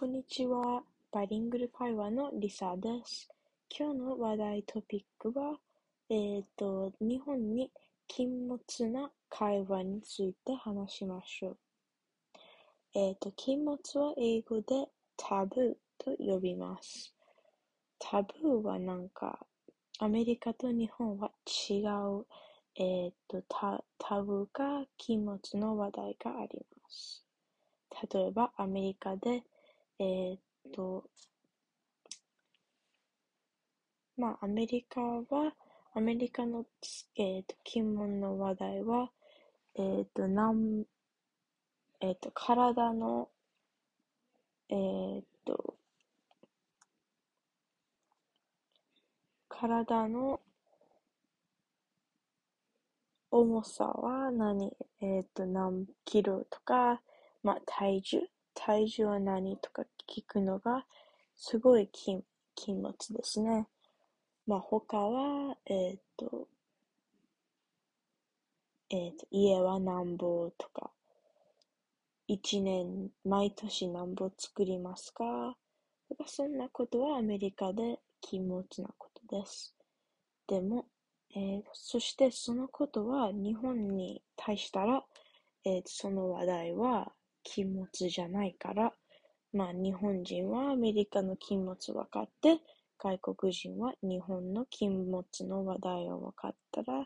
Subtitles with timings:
[0.00, 0.84] こんにちは。
[1.10, 3.28] バイリングル会話のリサです。
[3.68, 5.58] 今日の話題トピックは、
[6.08, 7.72] えっ、ー、と、日本に
[8.06, 11.56] 禁物な会話について話しましょう。
[12.94, 14.86] えっ、ー、と、禁物は英語で
[15.16, 17.12] タブーと呼びます。
[17.98, 19.44] タブーはなんか、
[19.98, 22.24] アメリカと日本は違う、
[22.76, 23.42] えっ、ー、と、
[23.98, 27.24] タブーか禁物の話題があります。
[28.12, 29.42] 例えば、アメリカで、
[29.98, 30.40] えー、っ
[30.72, 31.04] と、
[34.16, 35.54] まあ、アメリカは、
[35.94, 36.66] アメリカの、
[37.16, 39.10] えー、っと、金門の話題は、
[39.74, 40.84] えー、っと、なん、
[42.00, 43.28] えっと、体の、
[44.68, 45.74] え、っと、
[49.48, 50.40] 体の
[53.30, 54.76] 重さは何？
[55.00, 57.02] えっ、と、何キロとか、
[57.42, 58.37] まあ、体重？
[58.60, 60.84] 体重は何とか聞くのが
[61.36, 62.24] すごい禁
[62.66, 63.68] 物ですね。
[64.48, 66.48] まあ、他は、えっ、と、
[68.90, 70.90] えっ、と、家は何ぼとか、
[72.26, 75.56] 一年、毎年何ぼ作りますか
[76.08, 79.76] とか、そんなことはアメリカで禁物なことです。
[80.48, 80.86] でも、
[81.36, 85.04] えー、そしてそのことは日本に対したら、
[85.64, 88.92] えー、その話題は禁物じゃないから、
[89.52, 92.58] まあ日本人はアメリカの禁物分かって、
[92.98, 96.98] 外国人は日本の禁物の話題を分かったら、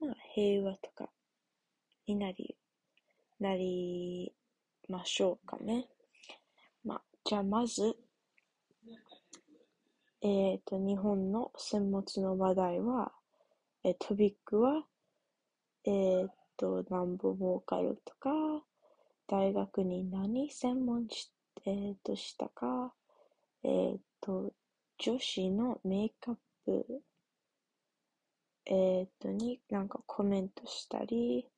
[0.00, 1.08] まあ平和とか
[2.06, 2.56] になり、
[3.40, 4.32] なり
[4.88, 5.88] ましょうかね。
[6.84, 7.96] まあ、じゃあまず、
[10.20, 13.12] えっ、ー、と、日本の戦物の話題は、
[13.82, 14.84] えー、トビックは、
[15.84, 18.30] えっ、ー、と、なんぼ儲かるとか、
[19.26, 21.30] 大学に何専門し、
[21.66, 22.92] えー、としたか、
[23.62, 24.52] えー、と、
[24.98, 27.02] 女子のメイクアップ、
[28.66, 31.48] えー、と、になんかコメントしたり、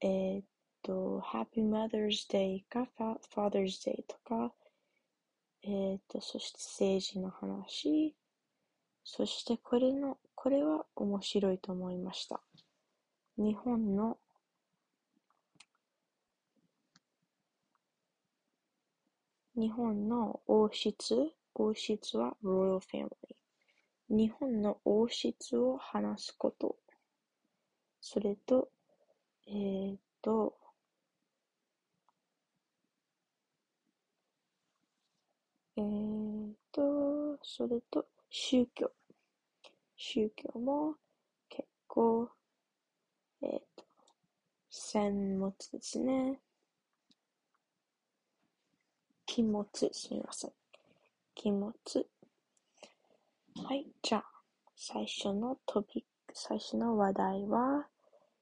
[0.00, 0.42] えー、
[0.82, 2.88] と、Happy Mother's Day か
[3.34, 4.52] Father's Day とか、
[5.62, 8.14] えー、と、そして政治の話、
[9.04, 12.42] そしてこれの、これは面白いと思いました。
[13.36, 14.18] 日本の
[19.56, 23.08] 日本の王室、王室は Royal Family。
[24.08, 26.76] 日本の王室を話すこと。
[28.00, 28.68] それと、
[29.46, 30.56] えー、っと、
[35.76, 38.90] えー、っと、それと、宗教。
[39.94, 40.96] 宗教も
[41.48, 42.28] 結構、
[43.40, 43.84] えー、っと、
[44.68, 46.40] 専門ですね。
[49.26, 50.52] 気持ち、すみません。
[51.34, 52.06] 気持ち。
[53.56, 54.24] はい、じゃあ、
[54.76, 57.86] 最初のトピック、最初の話題は、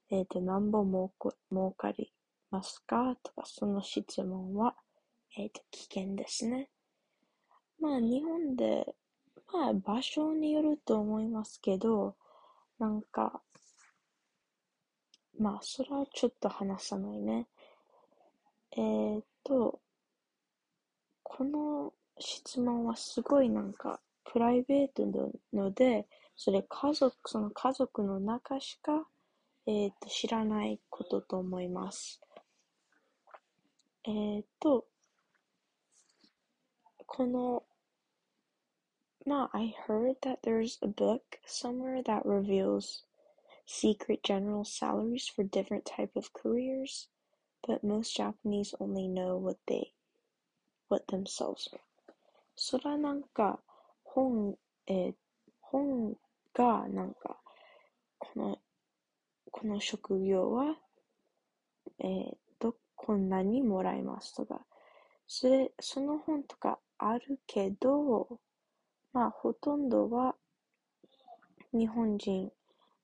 [0.09, 1.11] えっ、ー、と、何本
[1.51, 2.11] 儲かり
[2.51, 3.15] ますか？
[3.23, 4.75] とか、その質問は、
[5.37, 6.69] えっ、ー、と、危険ですね。
[7.79, 8.95] まあ、日本で、
[9.51, 12.15] まあ、場所によると思いますけど、
[12.79, 13.41] なんか、
[15.39, 17.47] まあ、それはちょっと話さないね。
[18.71, 19.79] えっ、ー、と、
[21.23, 29.07] この質問はすごいなんかプライベートなので、それ家族、その家族の中しか、
[29.65, 32.21] えっ、ー、と、知らないことと思います。
[34.05, 34.85] えっ、ー、と、
[37.05, 37.63] この、
[39.25, 43.05] まあ、I heard that there's a book somewhere that reveals
[43.65, 47.07] secret general salaries for different type of careers,
[47.65, 49.93] but most Japanese only know what they
[50.93, 51.69] what themselves.
[52.55, 53.59] それはなんか、
[54.03, 54.55] 本、
[54.85, 55.13] えー、
[55.59, 56.15] 本
[56.53, 57.37] がなんか、
[58.19, 58.59] この、
[59.51, 60.75] この職業は、
[61.99, 64.61] えー、と、こんなにもらいますとか、
[65.27, 68.39] それ、その本とかあるけど、
[69.13, 70.35] まあ、ほとんどは、
[71.73, 72.51] 日本人、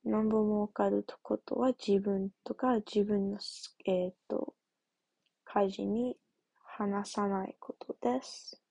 [0.06, 3.40] なんぼ儲かるってことは自分とか自分の、
[3.86, 4.54] えっ、ー、と、
[5.44, 6.16] 家事に
[6.80, 8.69] 話さないことです。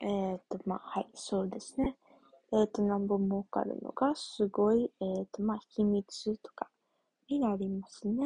[0.00, 1.96] えっ、と、まあ、はい、そうですね。
[2.52, 6.68] えっ、と、なんぼ儲かるのがすごい、えっ、と、まあ、秘密とか
[7.28, 8.24] になりますね。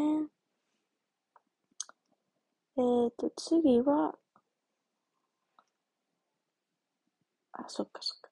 [2.76, 4.14] えっ、と、次は、
[7.52, 8.30] あ、そっかそっか。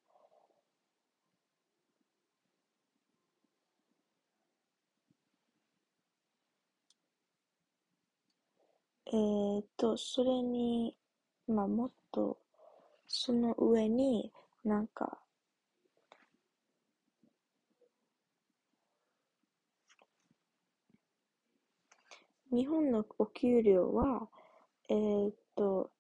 [9.13, 10.97] えっ、と、それに、
[11.47, 12.39] まあ、もっと、
[13.11, 14.33] その上に
[14.65, 15.19] なんか、
[22.53, 24.29] 日本のお給料は、
[24.91, 25.91] えーっと、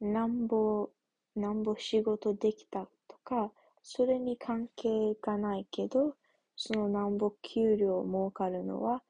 [0.00, 0.90] なんぼ、
[1.36, 6.16] なんぼ仕事できたとか、それに関係がないけど、
[6.56, 9.02] そのなんぼ給料を儲かるのは、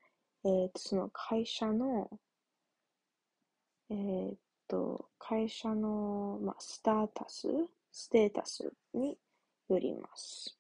[0.45, 2.11] えーっと、その会社の、
[3.91, 4.39] えーっ
[4.69, 7.49] と、会社の、まあ、スタータス、
[7.91, 9.19] ステータスに
[9.69, 10.57] よります。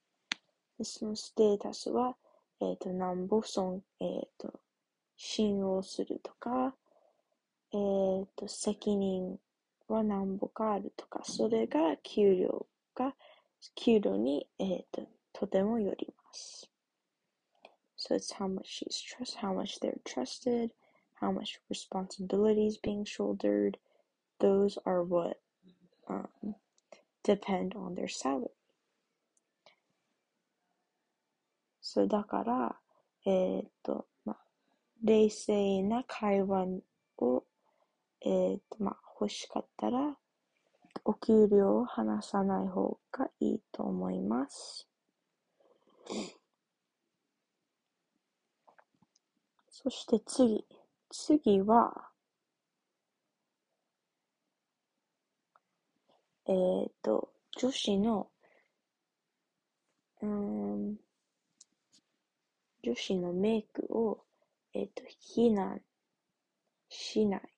[0.82, 2.16] そのステータスは、
[2.60, 4.58] えーと、なんぼ損、えーと、
[5.16, 6.74] 信用するとか、
[7.72, 9.38] えー、と、責任
[9.86, 12.66] は何ぼかあるとか、それが給料
[12.96, 13.14] が、
[13.76, 16.68] 給料に、えー、と、とてもよります。
[17.96, 20.70] So it's how much she's trust, how much they're trusted,
[21.20, 23.78] how much responsibility is being shouldered.
[24.38, 25.38] Those are what
[26.08, 26.28] um,
[27.22, 28.50] depend on their salary.
[31.80, 32.76] So だから、
[33.24, 34.36] えー、と、まあ、
[35.02, 36.66] 冷静な会話
[37.18, 37.44] を、
[38.22, 40.16] えーとまあ、欲しかったら、
[41.04, 44.88] お給料を話さない方がいいと思います。
[49.70, 50.66] そして次。
[51.10, 52.08] 次は、
[56.48, 56.52] え
[56.86, 58.30] っ、と、女子の、
[60.22, 60.96] うん、
[62.82, 64.24] 女子のメイクを、
[64.72, 65.02] えっ、と、
[65.36, 65.80] 避難
[66.88, 67.55] しない。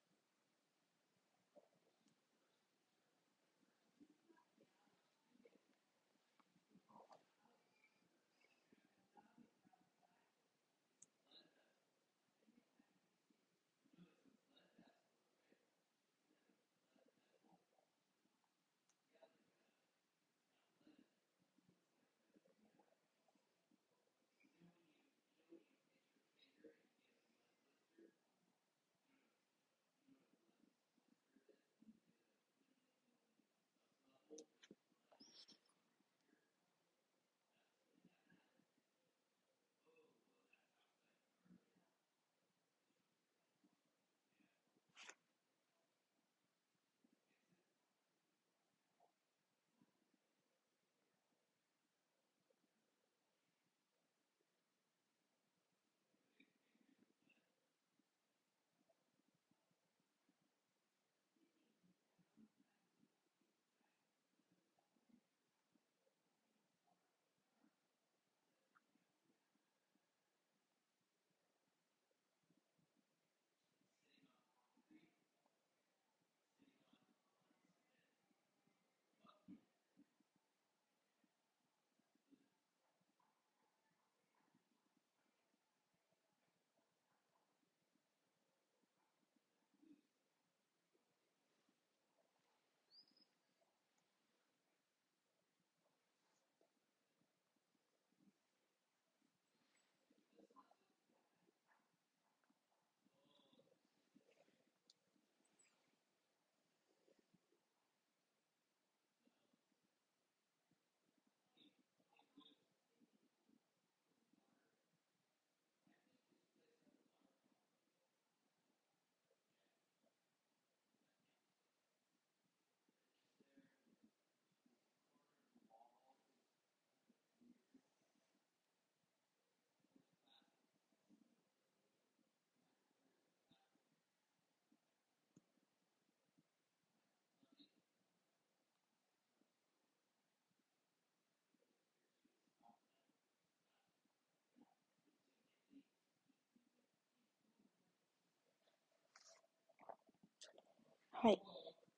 [151.20, 151.42] はい。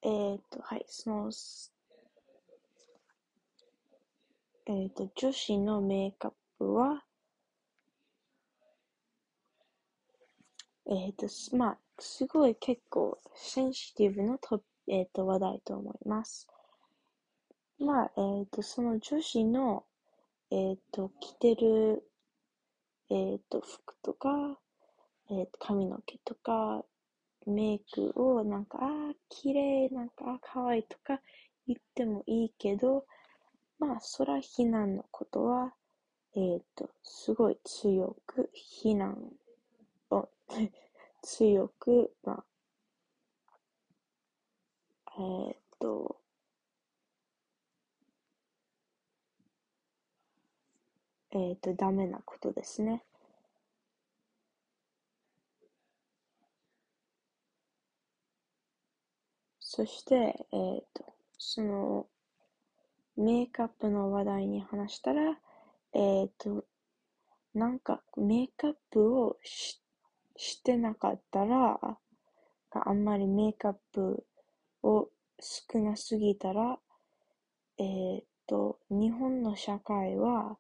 [0.00, 1.30] えー、っと、はい、その、
[4.64, 7.04] えー、っと、女子のメイクアップは、
[10.86, 16.48] えー、っと、まあ、すごい結構センシティブなと、えー、っと話題と思います。
[17.78, 19.84] まあ、えっ、と、その女子の、
[20.50, 22.02] えっ、と、着てる、
[23.10, 24.58] えっ、と、服とか、
[25.28, 26.86] えっ、と、髪の毛とか、
[27.46, 31.20] メイクをなんか、ああ、綺麗、なんか、あ可愛いとか
[31.66, 33.06] 言ってもいいけど、
[33.78, 35.74] まあ、そら非難のことは、
[36.34, 39.32] えっ、と、すごい強く非難
[40.10, 40.28] を
[41.22, 42.44] 強く、ま
[45.06, 46.20] あ、えっ、と、
[51.32, 53.04] えっ、と、ダメなことですね。
[59.72, 60.14] そして、
[60.52, 61.04] えっ、と、
[61.38, 62.08] その、
[63.16, 65.38] メイクアップの話題に話したら、
[65.92, 66.64] えっ、と、
[67.54, 69.80] なんかメイクアップをし
[70.36, 71.78] してなかったら、
[72.72, 74.26] あんまりメイクアップ
[74.82, 75.08] を
[75.38, 76.76] 少なすぎたら、
[77.78, 80.58] えっ、と、日本の社会は、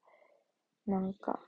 [0.86, 1.40] なんか、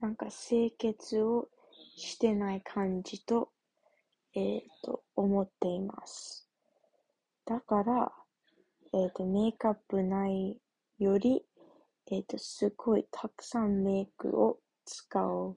[0.00, 1.48] なんか清潔を
[1.96, 3.50] してない感じと、
[4.34, 6.48] えっ、と、思っています。
[7.46, 8.12] だから、
[8.92, 10.58] えっ、と、メイクアップない
[10.98, 11.44] より、
[12.10, 15.56] えっ、と、すごいたくさんメイクを使う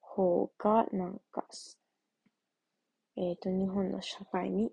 [0.00, 1.44] 方が、なんか、
[3.16, 4.70] えっ、と、日本の社会に、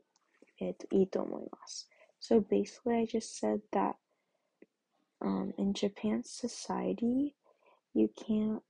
[0.60, 1.90] えっ、と、いいと思います。
[2.22, 3.96] So basically, I just said that
[5.22, 7.36] um, in Japan's society,
[7.94, 8.64] you can't,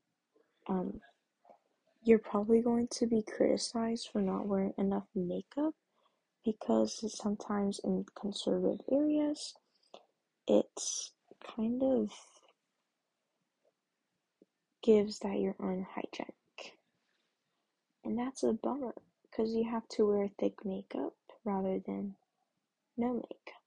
[2.06, 5.74] you're probably going to be criticized for not wearing enough makeup
[6.46, 9.56] because sometimes in conservative areas,
[10.48, 11.12] it's
[11.56, 12.12] kind of
[14.84, 16.78] gives that you're unhygienic.
[18.04, 18.94] And that's a bummer
[19.24, 22.16] because you have to wear thick makeup rather than
[22.98, 23.65] no makeup.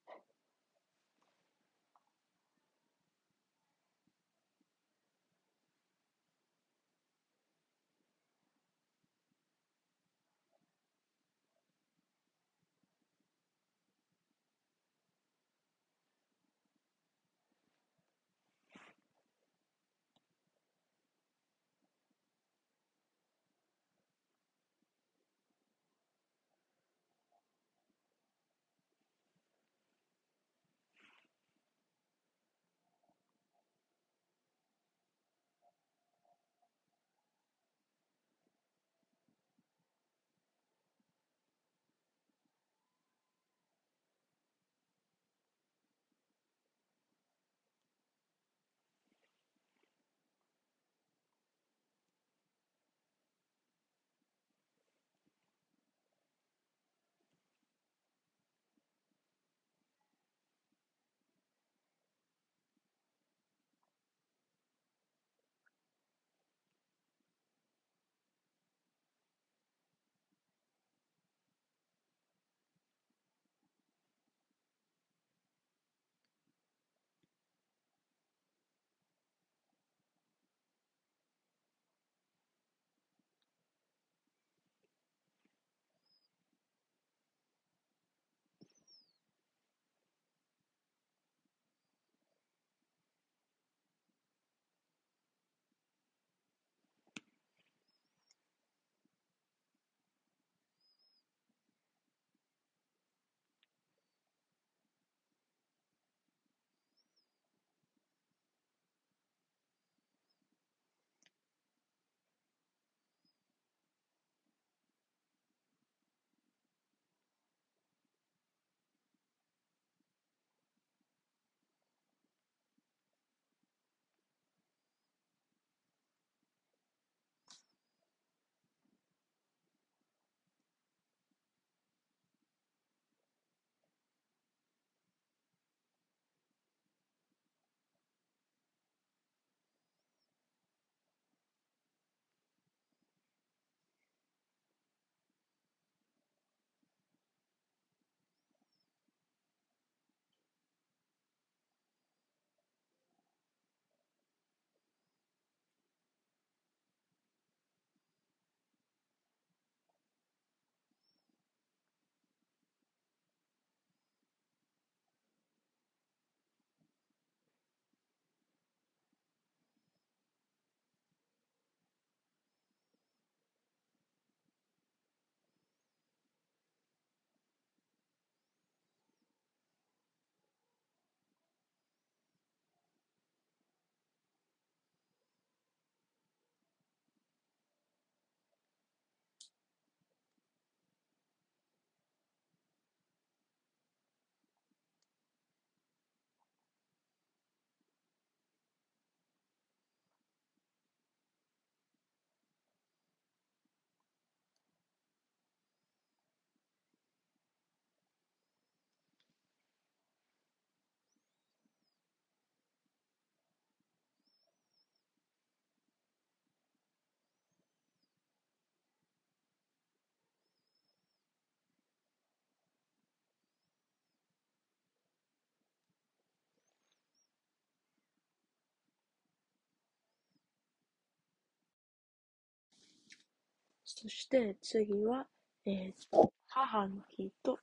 [234.00, 235.26] そして次は、
[235.66, 237.58] えー、母の日と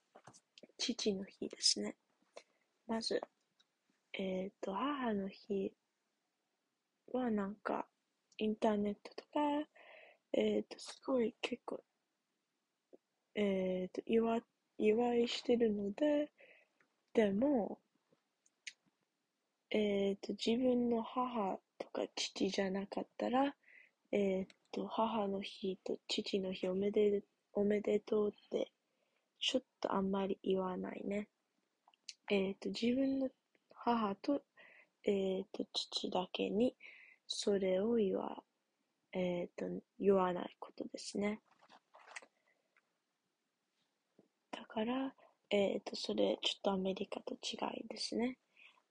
[0.77, 1.95] 父の日ですね。
[2.89, 3.21] まず、
[4.11, 5.71] えっ、ー、と、母の日
[7.13, 7.85] はなんか、
[8.37, 9.39] インターネットとか、
[10.33, 11.81] えっ、ー、と、すごい結構、
[13.35, 14.43] えっ、ー、と、祝、
[14.77, 16.29] 祝いしてるので、
[17.13, 17.79] でも、
[19.69, 23.55] えっ、と、自分の母とか父じゃなかったら、
[24.11, 28.69] えっ、と、母の日と父の日おめで、おめでとうって、
[29.39, 31.29] ちょっとあんまり言わないね。
[32.29, 33.29] えっ、と、自分の
[33.73, 34.41] 母と、
[35.05, 36.75] えっ、と、父だけに、
[37.25, 38.43] それを言わ、
[39.13, 39.65] えっ、と、
[39.97, 41.39] 言わないことですね。
[44.51, 45.13] だから、
[45.51, 48.37] えっ、と、それ、ちょっとアメリカと違いですね。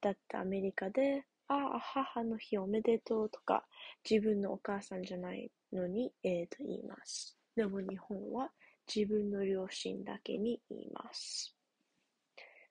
[0.01, 3.66] だってアメリカで、ああ、母の日おめでとうとか、
[4.10, 7.36] 自分のお母さんじゃないのに、えっ、と、言います。
[7.56, 8.52] でも日本は
[8.94, 11.56] 自分の両親だけに言います。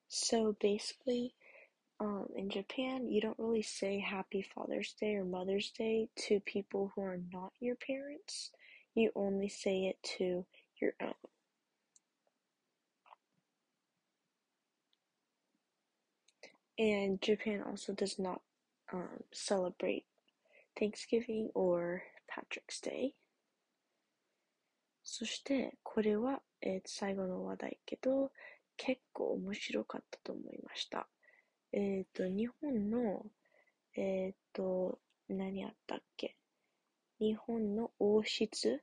[0.09, 1.35] So basically,
[2.00, 6.92] um, in Japan, you don't really say Happy Father's Day or Mother's Day to people
[6.94, 8.52] who are not your parents.
[8.94, 10.46] You only say it to
[10.81, 11.14] your own.
[16.78, 18.40] And Japan also does not
[18.93, 20.06] um, celebrate
[20.79, 23.13] Thanksgiving or Patrick's Day.
[25.03, 28.32] そして、これは、えー、最後の話題けど、
[28.77, 31.08] 結構面白かったと思いました。
[31.73, 33.25] えっ、ー、と、日本の、
[33.95, 36.38] えっ、ー、と、何あったっけ？
[37.19, 38.82] 日本の王室？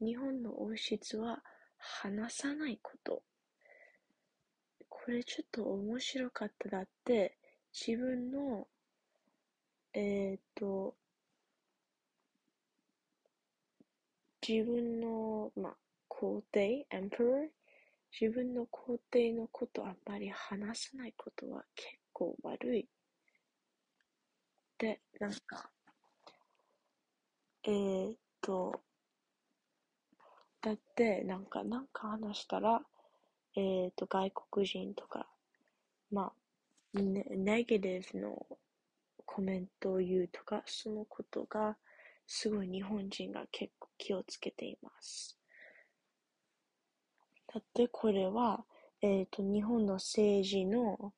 [0.00, 1.42] 日本の王室は
[1.76, 3.22] 話さないこと。
[4.88, 7.37] これちょっと面白かっただって、
[7.80, 8.66] 自分の、
[9.92, 10.96] えっ、と、
[14.46, 15.76] 自分の、まあ、
[16.08, 17.50] 皇帝、emperor
[18.20, 22.88] 自分の皇帝のことあんまり話さないことは結構悪い。
[24.78, 25.70] で、なんか、
[27.64, 28.80] えー、っと、
[30.62, 32.82] だって、なんか、なんか話したら、
[33.54, 35.28] えー、っと、外国人とか、
[36.10, 36.47] まあ、
[36.94, 38.46] ネガティブの
[39.24, 41.76] コメントを言うとか、そのことが、
[42.26, 45.38] すごい日本人が結構気をつけています。
[47.46, 48.64] だってこれは、
[49.00, 51.14] えっ、ー、と、日本の政治の、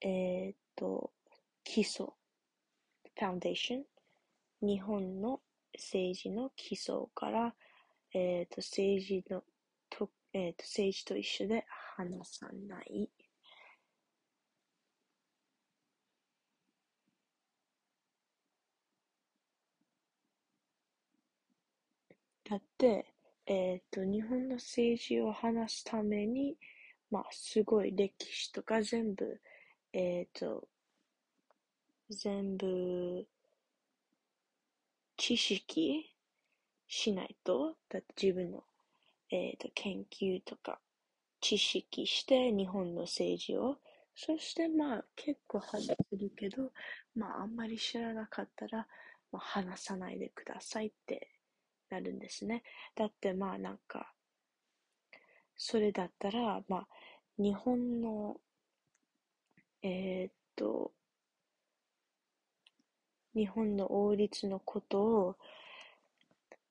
[0.00, 1.12] えっ、ー、と、
[1.64, 3.84] 基礎、ファンデーション。
[4.60, 5.40] 日本の
[5.74, 7.54] 政治の基礎から、
[8.12, 9.42] えっ、ー、と、政治の、
[9.88, 11.64] と、えっ、と、政治と一緒で
[11.96, 13.08] 話さない。
[22.48, 23.14] だって、
[23.46, 26.56] えっ、と、日本の政治を話すために、
[27.10, 29.40] まあ、すごい歴史とか全部、
[29.92, 30.66] えっ、と、
[32.08, 33.26] 全部、
[35.18, 36.14] 知識
[36.86, 38.64] しないと、だって自分の、
[39.30, 40.80] えっ、ー、と、研究とか、
[41.40, 43.76] 知識して日本の政治を、
[44.14, 46.72] そしてまあ結構話するけど、
[47.14, 48.86] まああんまり知らなかったら、
[49.30, 51.28] まあ、話さないでくださいって
[51.90, 52.62] なるんですね。
[52.94, 54.12] だってまあなんか、
[55.56, 56.88] それだったら、まあ、
[57.38, 58.36] 日本の、
[59.82, 60.92] えー、っと、
[63.34, 65.36] 日本の法律のことを、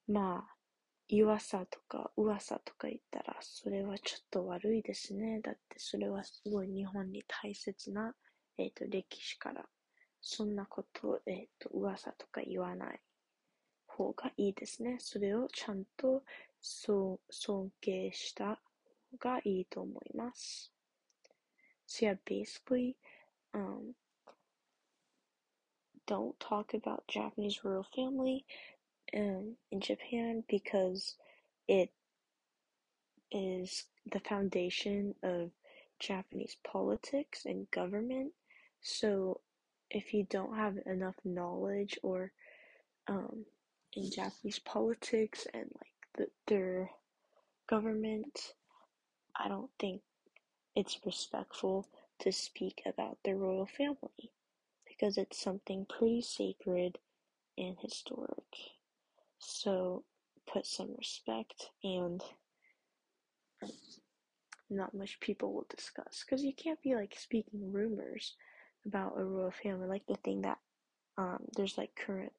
[0.08, 0.58] まあ、
[1.10, 5.40] 噂とか噂とか言ったら、それはちょっと悪いですね。
[5.42, 8.14] だってそれはすごい日本に大切な、
[8.58, 9.66] えっ、と、歴史から、
[10.22, 13.02] そんなことを、えっ、と、噂とか言わない
[13.97, 14.97] 方がいいですね。
[14.99, 16.23] それをちゃんと
[16.61, 18.61] 尊敬した
[19.11, 20.73] 方がいいと思います。
[21.87, 22.97] So yeah, basically,
[23.53, 23.95] um,
[26.07, 28.45] don't talk about Japanese royal family
[29.15, 31.17] um, in Japan because
[31.69, 31.91] it
[33.31, 35.51] is the foundation of
[35.99, 38.33] Japanese politics and government.
[38.81, 39.41] So
[39.91, 42.33] if you don't have enough knowledge or
[43.07, 43.45] um,
[43.98, 46.92] in Japanese politics and like the, their
[47.70, 48.54] government,
[49.36, 50.02] I don't think
[50.76, 51.88] it's respectful
[52.20, 54.32] to speak about the royal family
[54.88, 57.00] because it's something pretty sacred
[57.58, 58.56] and historic.
[59.40, 60.04] So
[60.52, 62.22] put some respect and
[64.70, 68.36] not much people will discuss because you can't be like speaking rumors
[68.86, 70.58] about a royal family like the thing that
[71.18, 72.34] um there's like current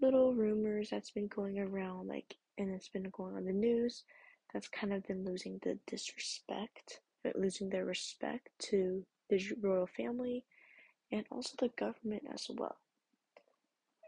[0.00, 4.04] little rumors that's been going around, like, and it's been going on the news,
[4.52, 7.00] that's kind of been losing the disrespect,
[7.34, 10.44] losing their respect to the royal family
[11.10, 12.76] and also the government as well.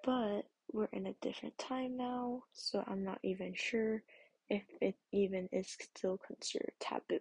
[0.04, 4.02] But we're in a different time now, so I'm not even sure
[4.50, 7.20] if it even is still considered taboo.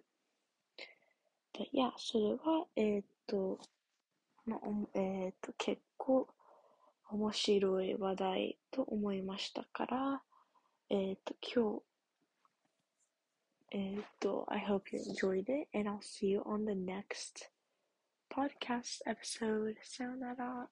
[1.56, 3.60] But yeah, それは、えっ、と、
[4.44, 4.60] まあ、
[4.94, 6.26] えっ、と、結構
[7.11, 10.21] 面白い話題と思いましたから、
[10.89, 11.81] えっ、と、今
[13.71, 17.49] 日、えっ、と、I hope you enjoyed it and I'll see you on the next
[18.29, 19.75] podcast episode.
[19.83, 20.69] さよなら。